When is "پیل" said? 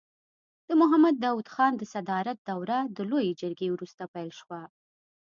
4.13-4.31